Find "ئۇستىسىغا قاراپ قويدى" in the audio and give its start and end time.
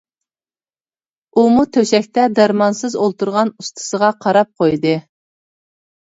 3.65-4.95